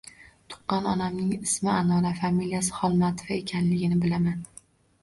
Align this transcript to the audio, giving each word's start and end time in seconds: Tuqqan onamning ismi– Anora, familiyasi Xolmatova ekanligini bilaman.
Tuqqan 0.53 0.87
onamning 0.91 1.27
ismi– 1.49 1.69
Anora, 1.75 2.15
familiyasi 2.23 2.77
Xolmatova 2.81 3.39
ekanligini 3.45 4.05
bilaman. 4.09 4.47